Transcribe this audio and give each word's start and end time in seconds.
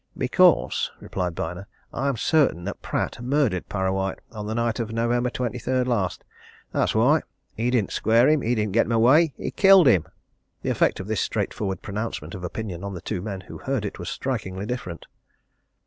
"Because," 0.17 0.89
replied 0.99 1.35
Byner. 1.35 1.67
"I 1.93 2.07
am 2.07 2.17
certain 2.17 2.63
that 2.63 2.81
Pratt 2.81 3.21
murdered 3.21 3.69
Parrawhite 3.69 4.17
on 4.31 4.47
the 4.47 4.55
night 4.55 4.79
of 4.79 4.91
November 4.91 5.29
twenty 5.29 5.59
third 5.59 5.87
last. 5.87 6.23
That's 6.71 6.95
why. 6.95 7.21
He 7.55 7.69
didn't 7.69 7.91
square 7.91 8.27
him. 8.27 8.41
He 8.41 8.55
didn't 8.55 8.73
get 8.73 8.87
him 8.87 8.93
away. 8.93 9.35
He 9.37 9.51
killed 9.51 9.85
him!" 9.85 10.07
The 10.63 10.71
effect 10.71 10.99
of 10.99 11.05
this 11.05 11.21
straightforward 11.21 11.83
pronouncement 11.83 12.33
of 12.33 12.43
opinion 12.43 12.83
on 12.83 12.95
the 12.95 13.01
two 13.01 13.21
men 13.21 13.41
who 13.41 13.59
heard 13.59 13.85
it 13.85 13.99
was 13.99 14.09
strikingly 14.09 14.65
different. 14.65 15.05